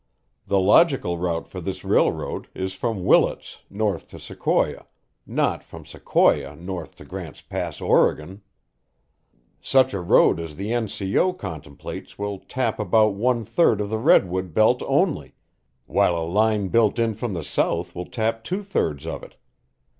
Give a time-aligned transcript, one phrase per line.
[0.47, 4.87] The logical route for this railroad is from Willits north to Sequoia,
[5.27, 8.41] not from Sequoia north to Grant's Pass, Oregon.
[9.61, 11.33] Such a road as the N.C.O.
[11.33, 15.35] contemplates will tap about one third of the redwood belt only,
[15.85, 19.35] while a line built in from the south will tap two thirds of it.